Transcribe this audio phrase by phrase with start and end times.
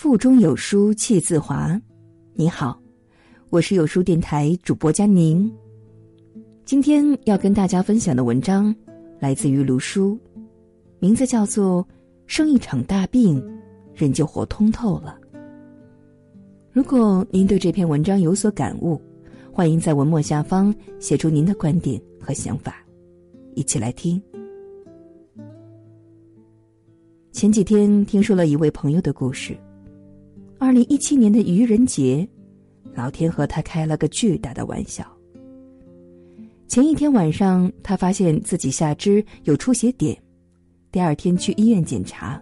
[0.00, 1.78] 腹中有书气自华。
[2.32, 2.80] 你好，
[3.50, 5.52] 我是有书电台主播佳宁。
[6.64, 8.74] 今天要跟大家分享的文章
[9.18, 10.18] 来自于卢书，
[11.00, 11.84] 名字叫做
[12.26, 13.46] 《生一场大病，
[13.94, 15.20] 人就活通透了》。
[16.72, 18.98] 如果您对这篇文章有所感悟，
[19.52, 22.82] 欢迎在文末下方写出您的观点和想法，
[23.54, 24.18] 一起来听。
[27.32, 29.54] 前几天听说了一位朋友的故事。
[30.60, 32.28] 二零一七年的愚人节，
[32.94, 35.02] 老天和他开了个巨大的玩笑。
[36.68, 40.14] 前一天晚上，他发现自己下肢有出血点，
[40.92, 42.40] 第二天去医院检查，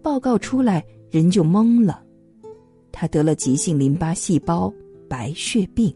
[0.00, 2.02] 报告出来，人就懵了，
[2.90, 4.72] 他得了急性淋巴细胞
[5.06, 5.94] 白血病。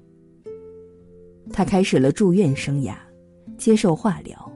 [1.54, 2.94] 他开始了住院生涯，
[3.56, 4.52] 接受化疗。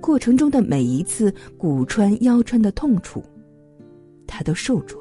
[0.00, 3.22] 过程中的每一次骨穿、腰穿的痛楚，
[4.26, 4.97] 他都受住。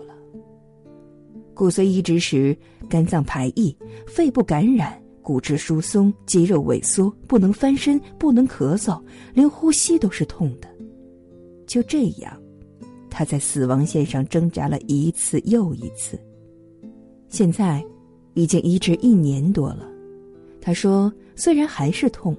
[1.57, 2.55] 骨髓移植时，
[2.87, 9.01] 肝脏排异、肺部感染、骨质疏松、肌肉萎缩，不能翻身，不能咳嗽，
[9.33, 10.69] 连呼吸都是痛的。
[11.65, 12.39] 就这样，
[13.09, 16.17] 他在死亡线上挣扎了一次又一次。
[17.27, 17.83] 现在，
[18.35, 19.89] 已经移植一年多了。
[20.61, 22.37] 他说：“虽然还是痛。”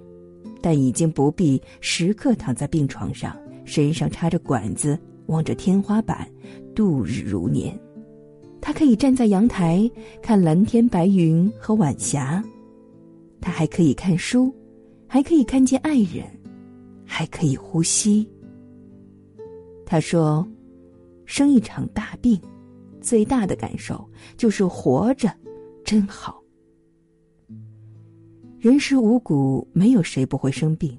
[0.63, 6.29] 但已经不必时刻躺在病床上，身上插着管子，望着天花板，
[6.75, 7.79] 度日如年。
[8.61, 9.91] 他可以站在阳台
[10.23, 12.43] 看蓝天白云和晚霞，
[13.41, 14.55] 他还可以看书，
[15.07, 16.25] 还可以看见爱人，
[17.05, 18.29] 还可以呼吸。
[19.87, 20.47] 他说
[21.25, 22.39] ：“生一场大病，
[23.01, 24.07] 最大的感受
[24.37, 25.33] 就是活着，
[25.85, 26.43] 真好。”
[28.61, 30.99] 人食五谷，没有谁不会生病。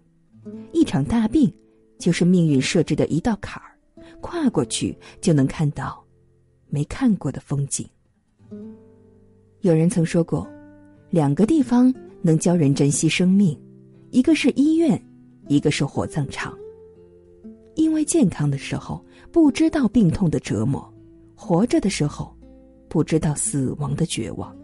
[0.72, 1.54] 一场大病，
[2.00, 3.78] 就是命运设置的一道坎儿，
[4.22, 6.04] 跨过去就能看到
[6.70, 7.86] 没看过的风景。
[9.62, 10.48] 有人曾说过，
[11.10, 13.60] 两个地方能教人珍惜生命，
[14.12, 15.02] 一个是医院，
[15.48, 16.58] 一个是火葬场。
[17.76, 20.94] 因为健康的时候不知道病痛的折磨，
[21.36, 22.36] 活着的时候
[22.88, 24.56] 不知道死亡的绝望。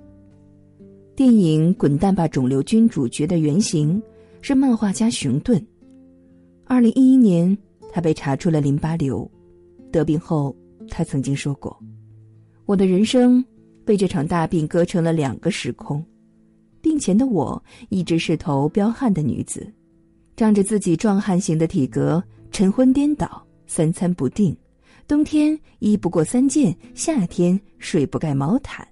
[1.15, 4.01] 电影《滚蛋吧，肿瘤君》主角的原型
[4.41, 5.65] 是漫画家熊顿。
[6.65, 7.57] 二零一一年，
[7.91, 9.29] 他被查出了淋巴瘤。
[9.91, 10.53] 得病后，
[10.89, 11.77] 他曾经说过
[12.65, 13.43] ：“我的人生
[13.85, 16.03] 被这场大病割成了两个时空。
[16.81, 19.71] 病前的我一直是头彪悍的女子，
[20.35, 24.55] 仗着自己壮汉型的体格，晨昏颠倒，三餐不定，
[25.07, 28.87] 冬天衣不过三件，夏天睡不盖毛毯。”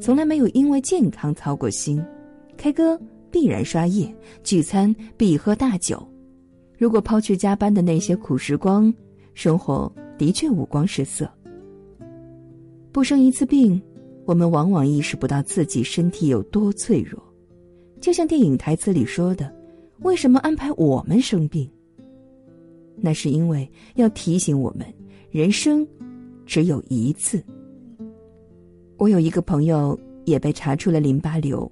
[0.00, 2.02] 从来没有因为健康操过心，
[2.56, 2.98] 开歌
[3.30, 6.06] 必然刷夜，聚餐必喝大酒。
[6.78, 8.92] 如果抛去加班的那些苦时光，
[9.34, 11.30] 生活的确五光十色。
[12.92, 13.80] 不生一次病，
[14.24, 17.22] 我们往往意识不到自己身体有多脆弱。
[18.00, 19.54] 就像电影台词里说的
[20.00, 21.70] ：“为什么安排我们生病？”
[22.96, 24.86] 那是因为要提醒我们，
[25.30, 25.86] 人生
[26.44, 27.42] 只有一次。
[28.96, 31.70] 我有一个朋友也被查出了淋巴瘤，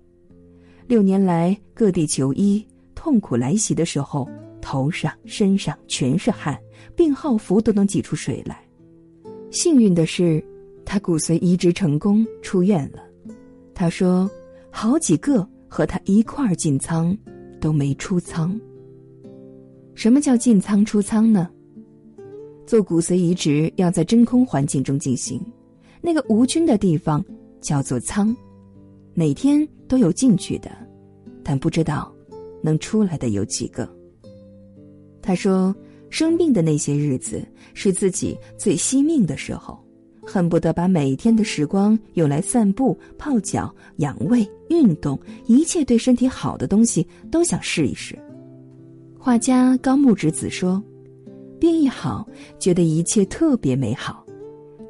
[0.86, 2.64] 六年来各地求医，
[2.94, 4.28] 痛苦来袭的时候，
[4.60, 6.56] 头上、身上全是汗，
[6.94, 8.64] 病号服都能挤出水来。
[9.50, 10.42] 幸运的是，
[10.90, 13.00] 他骨髓移植成功，出院了。
[13.74, 14.28] 他说，
[14.70, 17.14] 好几个和他一块儿进仓，
[17.60, 18.58] 都没出仓。
[19.94, 21.50] 什么叫进仓出仓呢？
[22.66, 25.38] 做骨髓移植要在真空环境中进行。
[26.00, 27.22] 那个无菌的地方
[27.60, 28.34] 叫做仓，
[29.12, 30.70] 每天都有进去的，
[31.44, 32.10] 但不知道
[32.62, 33.86] 能出来的有几个。
[35.20, 35.76] 他说，
[36.08, 39.78] 生病的那些日子是自己最惜命的时候，
[40.30, 48.14] 恨不得把每天的时光用来散步、泡脚、养胃、运动，一切对身体好的东西都想试一试。
[49.18, 50.82] 画家高木直子说
[51.58, 52.28] ：“病一好，
[52.58, 54.22] 觉得一切特别美好。”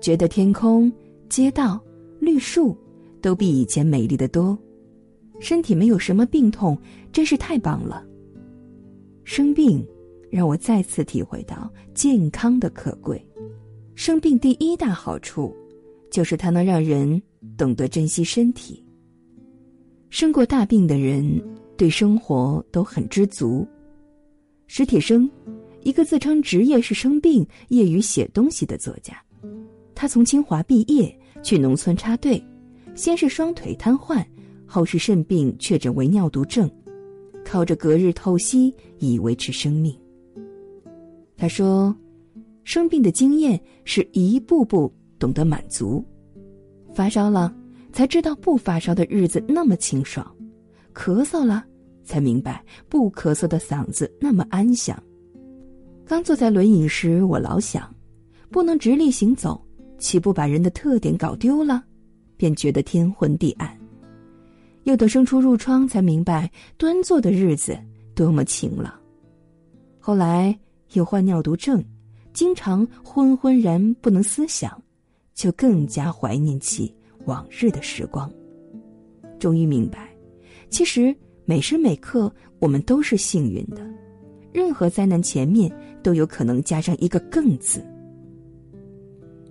[0.02, 0.92] 觉得天空、
[1.28, 1.80] 街道、
[2.18, 2.76] 绿树
[3.22, 4.58] 都比以前美丽的多，
[5.38, 6.76] 身体没有什么病痛，
[7.12, 8.04] 真是太棒了。
[9.22, 9.86] 生病
[10.32, 13.24] 让我再次体会到健康的可贵。
[13.98, 15.52] 生病第一大好处，
[16.08, 17.20] 就是它能让人
[17.56, 18.80] 懂得珍惜身体。
[20.08, 21.42] 生过大病的人
[21.76, 23.66] 对生活都很知足。
[24.68, 25.28] 史铁生，
[25.82, 29.20] 一个自称职业是生病、业余写东西的作家。
[29.96, 31.12] 他从清华毕业，
[31.42, 32.40] 去农村插队，
[32.94, 34.24] 先是双腿瘫痪，
[34.64, 36.70] 后是肾病确诊为尿毒症，
[37.44, 39.92] 靠着隔日透析以维持生命。
[41.36, 41.92] 他说
[42.68, 46.04] ：“生病的经验是一步步懂得满足。
[46.94, 47.50] 发烧了，
[47.94, 50.22] 才知道不发烧的日子那么清爽；
[50.92, 51.64] 咳嗽了，
[52.04, 55.02] 才明白不咳嗽的嗓子那么安详。
[56.04, 57.90] 刚坐在轮椅时，我老想，
[58.50, 59.58] 不能直立行走，
[59.96, 61.82] 岂不把人的特点搞丢了？
[62.36, 63.74] 便觉得天昏地暗。
[64.82, 67.78] 又等生出褥疮，才明白端坐的日子
[68.14, 68.92] 多么晴朗。
[69.98, 70.54] 后来
[70.92, 71.82] 又患尿毒症，
[72.38, 74.80] 经常昏昏然不能思想，
[75.34, 76.94] 就更加怀念起
[77.24, 78.32] 往日的时光。
[79.40, 80.08] 终于明白，
[80.70, 81.12] 其实
[81.44, 83.84] 每时每刻我们都是幸运的，
[84.52, 85.68] 任何灾难前面
[86.00, 87.84] 都有可能加上一个“更”字。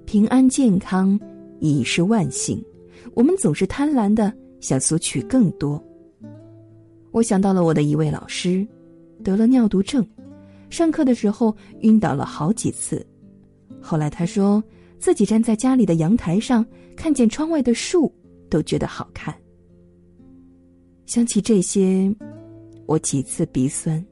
[0.05, 1.19] 平安健康
[1.59, 2.63] 已是万幸，
[3.15, 4.33] 我们总是贪婪的。
[4.61, 5.83] 想索取更多。
[7.11, 8.65] 我想到了我的一位老师，
[9.25, 10.07] 得了尿毒症，
[10.69, 13.05] 上课的时候晕倒了好几次。
[13.81, 14.63] 后来他说
[14.99, 16.65] 自己站在家里的阳台上，
[16.95, 18.11] 看见窗外的树，
[18.49, 19.33] 都觉得好看。
[21.05, 22.13] 想起这些，
[22.85, 24.03] 我几次鼻酸。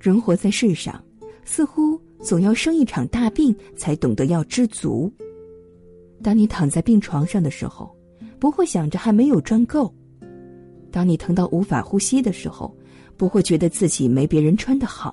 [0.00, 1.02] 人活在世上，
[1.44, 5.12] 似乎总要生一场大病，才懂得要知足。
[6.22, 7.94] 当你躺在病床上的时候。
[8.38, 9.92] 不会想着还没有赚够。
[10.92, 12.72] 当你疼到无法呼吸的时候，
[13.16, 15.12] 不会觉得自己没别人穿的好；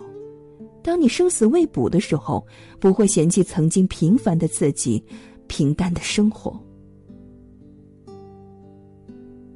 [0.85, 2.45] 当你生死未卜的时候，
[2.79, 5.03] 不会嫌弃曾经平凡的自己、
[5.47, 6.55] 平淡的生活。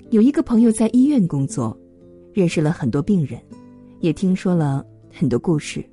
[0.10, 1.80] 有一个朋友在医院工作，
[2.34, 3.40] 认识了很多病人，
[4.00, 4.84] 也听说了
[5.14, 5.88] 很多故事，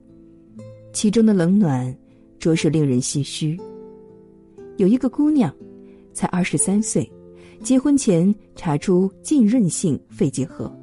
[0.94, 1.94] 其中的冷暖，
[2.38, 3.60] 着实令人唏嘘。
[4.78, 5.54] 有一个姑娘，
[6.14, 7.06] 才二十三岁。
[7.62, 10.74] 结婚前查出浸润性肺结核，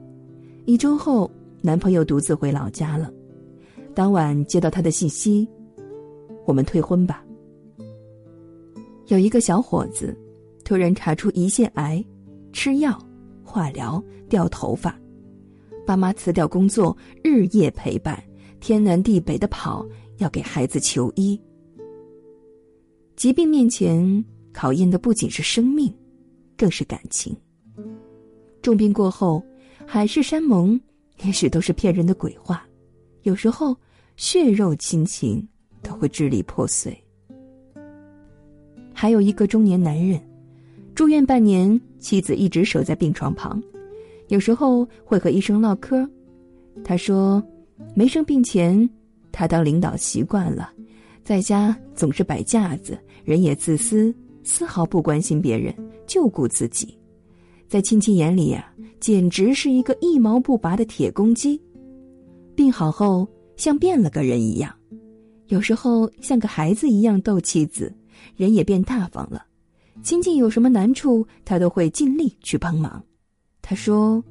[0.65, 1.29] 一周后，
[1.59, 3.11] 男朋友独自回老家了。
[3.93, 5.47] 当晚接到他的信息
[6.45, 7.23] ：“我们退婚吧。”
[9.07, 10.17] 有一个小伙子，
[10.63, 12.03] 突然查出胰腺癌，
[12.51, 12.97] 吃药、
[13.43, 14.97] 化疗、掉头发，
[15.85, 18.21] 爸妈辞掉工作，日夜陪伴，
[18.59, 19.85] 天南地北的跑，
[20.17, 21.39] 要给孩子求医。
[23.15, 25.93] 疾病面前，考验的不仅是生命。
[26.55, 27.35] 更是感情。
[28.61, 29.43] 重病过后，
[29.87, 30.79] 海誓山盟
[31.25, 32.65] 也许都是骗人的鬼话。
[33.23, 33.75] 有时候，
[34.15, 35.45] 血肉亲情
[35.81, 36.97] 都会支离破碎。
[38.93, 40.21] 还有一个中年男人，
[40.93, 43.61] 住院半年，妻子一直守在病床旁，
[44.27, 46.07] 有时候会和医生唠嗑。
[46.83, 47.43] 他说，
[47.95, 48.89] 没生病前，
[49.31, 50.71] 他当领导习惯了，
[51.23, 54.13] 在家总是摆架子，人也自私。
[54.45, 55.73] 丝毫不关心别人，
[56.05, 56.97] 就顾自己，
[57.69, 61.57] 在亲戚眼里呀，简直是一个一毛不拔的铁公鸡。
[62.55, 64.73] 病好后，像变了个人一样，
[65.47, 67.93] 有时候像个孩子一样逗妻子，
[68.35, 69.45] 人也变大方了。
[70.01, 73.03] 亲戚有什么难处，他都会尽力去帮忙。
[73.61, 74.23] 他说：“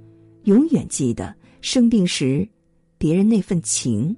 [0.44, 2.46] 永远记得生病时，
[2.98, 4.14] 别人那份情。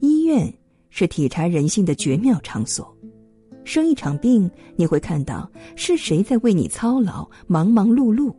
[0.00, 0.52] 医院
[0.90, 2.90] 是体察人性的绝妙场所。”
[3.64, 8.34] 生一场病，你会看到是谁在为你操劳，忙忙碌碌，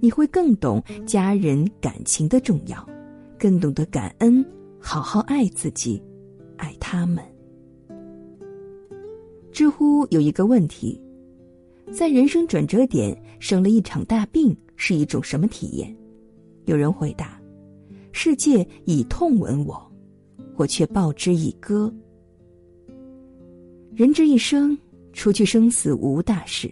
[0.00, 2.84] 你会更懂家人感情的重要，
[3.40, 4.44] 更懂得感恩，
[4.78, 6.00] 好好爱自己，
[6.58, 7.24] 爱他们。
[9.50, 11.00] 知乎有一个问题：
[11.90, 15.96] 在人生转折点生了一场大病是一种什么体验？
[16.66, 17.40] 有人回答：
[18.12, 19.90] 世界以痛吻我，
[20.56, 21.90] 我却报之以歌。
[23.94, 24.76] 人之一生，
[25.14, 26.70] 除去生死无大事。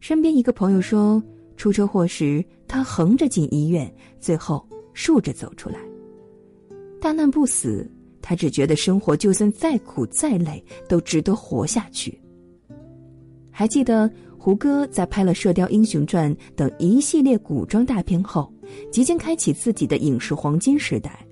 [0.00, 1.22] 身边一个朋友说，
[1.56, 3.88] 出车祸时他横着进医院，
[4.18, 5.78] 最后竖着走出来。
[7.00, 12.20] 大难不死，他只觉得生活就算再苦再累，都值得活下去。
[13.50, 18.52] 还记得胡歌在拍了《射雕英雄传》等一系列古装大片后，
[18.90, 21.26] 即将开启自己的影视黄金时代，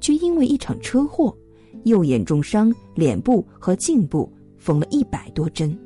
[0.00, 1.36] 却因为一场车祸。
[1.84, 5.76] 右眼重伤，脸部和颈部缝了一百多针，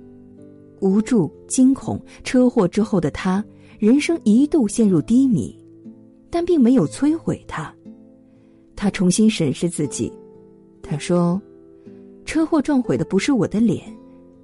[0.80, 1.98] 无助、惊恐。
[2.22, 3.42] 车祸之后的他，
[3.78, 5.58] 人生一度陷入低迷，
[6.36, 7.74] 但并没有摧毁他。
[8.76, 10.12] 他重新审视自己，
[10.82, 11.40] 他说
[12.26, 13.84] ：“车祸撞毁的不是我的脸，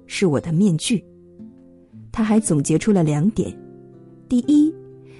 [0.07, 1.05] 是我的面具。”
[2.11, 3.55] 他还总结出了两点：
[4.27, 4.73] 第一，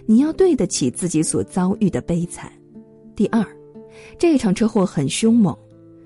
[0.08, 2.50] 你要对得起自己所遭遇的悲惨；
[3.16, 3.46] 第二，
[4.18, 5.56] 这场车祸很凶猛。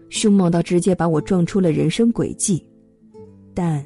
[0.09, 2.61] 凶猛到直接把我撞出了人生轨迹，
[3.53, 3.81] 但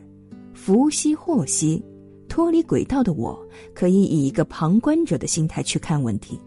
[0.51, 1.79] 福兮祸兮，
[2.27, 3.39] 脱离轨道的我
[3.71, 6.39] 可以以一个旁观者的心态去看问题。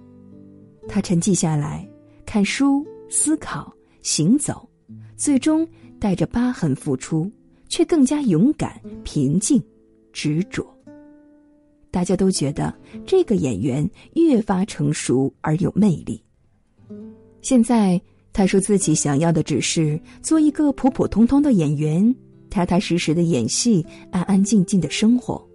[0.89, 1.89] 他沉寂下来，
[2.25, 3.73] 看书、思考、
[4.03, 4.69] 行走，
[5.17, 5.67] 最终
[5.99, 7.31] 带着疤痕复出，
[7.69, 9.63] 却更加勇敢、平静、
[10.13, 10.65] 执着。
[11.91, 12.75] 大家都觉得
[13.07, 16.21] 这个演员越发成熟而有魅力。
[17.41, 18.01] 现在
[18.33, 22.15] 他说自己想要的只是做一个普普通通的演员，
[22.51, 25.47] 踏踏实实的演戏，安安静静的生活。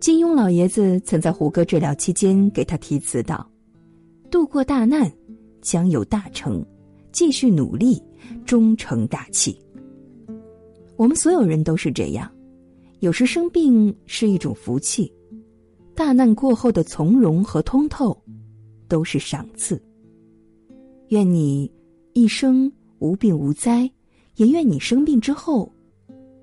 [0.00, 3.48] 金庸老爷子曾在胡歌治疗期间给他题词道
[4.30, 5.10] ：“渡过大难，
[5.60, 6.62] 将有大成；
[7.12, 8.02] 继续努力，
[8.44, 9.58] 终成大器。”
[10.96, 12.30] 我们所有人都是这样，
[13.00, 15.12] 有时生病是一种福气。
[15.94, 18.16] 大难过后的从容和通透，
[18.86, 19.80] 都是赏赐。
[21.08, 21.70] 愿你
[22.12, 23.90] 一生无病无灾，
[24.36, 25.72] 也愿你生病之后，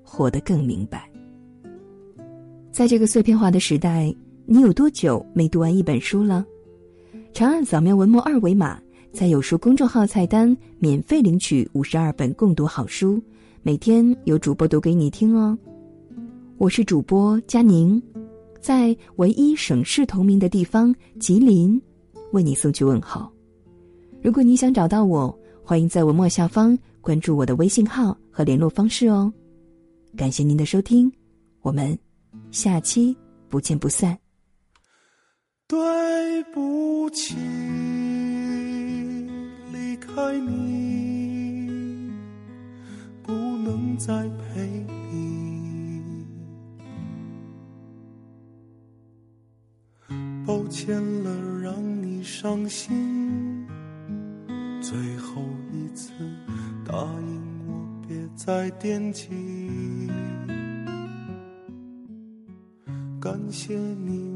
[0.02, 1.10] 活得更明白。
[2.70, 4.14] 在这个碎片化的时代，
[4.44, 6.44] 你有多久没读完一本书了？
[7.36, 8.80] 长按扫描文末二维码，
[9.12, 13.22] 在有书公众号菜单免费领取五十二本共读好书，
[13.62, 15.54] 每天有主播读给你听哦。
[16.56, 18.02] 我是主播佳宁。
[18.58, 21.78] 在唯一省市同名的地方吉林，
[22.32, 23.30] 为你送去问候。
[24.22, 29.30] 如果你想找到我，欢迎在文末下方关注我的微信号和联络方式哦。
[30.16, 31.12] 感谢您的收听，
[31.60, 31.98] 我们
[32.50, 33.14] 下期
[33.50, 34.25] 不见不散。
[35.68, 37.34] 对不起，
[39.72, 42.12] 离开你，
[43.20, 46.24] 不能再陪你。
[50.46, 53.66] 抱歉了，让你伤心。
[54.80, 55.42] 最后
[55.72, 56.12] 一次，
[56.84, 59.26] 答应我别再惦记。
[63.20, 64.35] 感谢你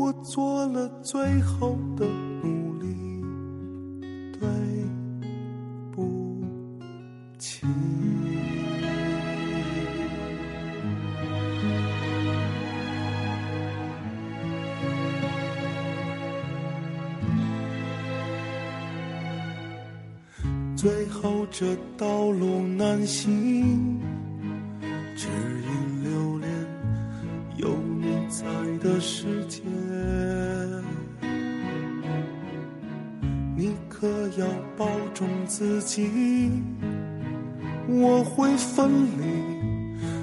[0.00, 2.06] 我做了最后的
[2.42, 2.86] 努力。
[4.32, 4.48] 对
[5.92, 6.42] 不
[7.38, 7.66] 起。
[20.74, 24.00] 最后这道路难行，
[25.14, 26.50] 只因留恋
[27.58, 27.68] 有
[28.00, 28.46] 你在
[28.78, 29.60] 的世界。
[35.20, 36.50] 保重自己，
[37.86, 39.20] 我会分离，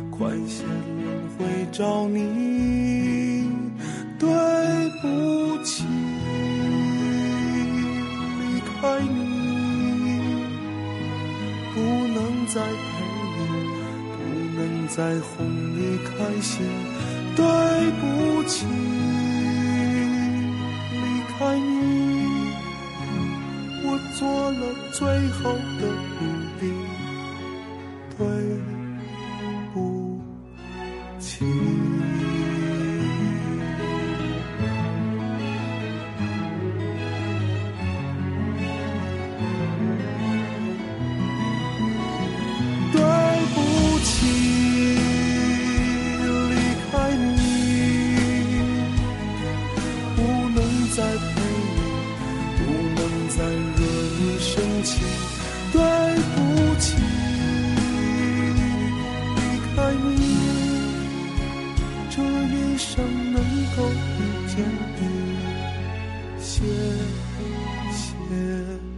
[0.09, 3.47] 快些轮回找你。
[4.17, 4.27] 对
[4.99, 5.83] 不起，
[8.39, 9.13] 离开你。
[11.75, 12.87] 不能再陪
[13.37, 13.37] 你，
[14.17, 14.17] 不
[14.57, 16.09] 能再哄你开
[16.41, 16.65] 心。
[17.35, 17.45] 对
[18.01, 18.01] 不
[18.49, 18.65] 起，
[62.51, 63.41] 一生能
[63.75, 65.01] 够遇见你
[66.39, 66.63] 谢
[67.91, 68.96] 谢